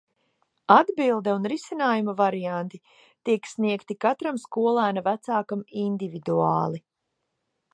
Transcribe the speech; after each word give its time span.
Atbilde 0.75 1.33
un 1.39 1.43
risinājuma 1.51 2.15
varianti 2.21 2.79
tiek 3.29 3.49
sniegti 3.51 3.99
katram 4.07 4.41
skolēna 4.47 5.05
vecākam 5.09 5.63
individuāli. 5.83 6.83